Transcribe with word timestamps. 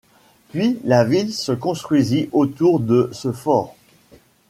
Puis 0.49 0.79
la 0.83 1.03
ville 1.05 1.31
se 1.31 1.51
construisit 1.51 2.27
autour 2.31 2.79
de 2.79 3.11
ce 3.13 3.31
fort. 3.31 3.75